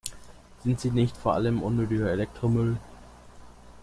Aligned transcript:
Sind 0.63 0.79
sie 0.79 0.89
nicht 0.89 1.15
vor 1.15 1.35
allem 1.35 1.61
unnötiger 1.61 2.09
Elektromüll? 2.09 2.77